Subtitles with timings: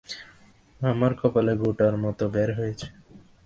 [0.81, 2.87] আমার কপালে গোটার মত বের হয়েছে।